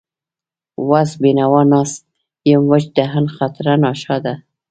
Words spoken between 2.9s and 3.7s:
دهن، خاطر